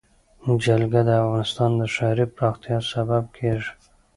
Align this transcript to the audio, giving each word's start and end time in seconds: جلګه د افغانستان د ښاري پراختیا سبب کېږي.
جلګه 0.63 1.01
د 1.05 1.09
افغانستان 1.23 1.71
د 1.79 1.81
ښاري 1.93 2.25
پراختیا 2.35 2.77
سبب 2.93 3.23
کېږي. 3.37 3.71